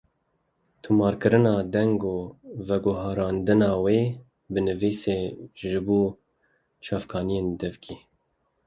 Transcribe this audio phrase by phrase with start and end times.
[0.83, 2.15] Tomarkirina deng û
[2.67, 4.01] veguherandina wê
[4.51, 5.19] bo nivîsê
[5.59, 6.01] ji bo
[6.83, 7.95] çavkaniyên devkî